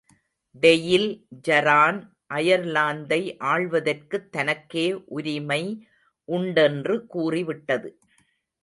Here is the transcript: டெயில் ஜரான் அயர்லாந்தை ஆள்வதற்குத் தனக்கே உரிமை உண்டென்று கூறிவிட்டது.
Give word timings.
டெயில் 0.61 1.09
ஜரான் 1.41 1.99
அயர்லாந்தை 2.33 3.37
ஆள்வதற்குத் 3.39 4.29
தனக்கே 4.31 4.93
உரிமை 4.93 5.87
உண்டென்று 6.29 7.05
கூறிவிட்டது. 7.05 7.99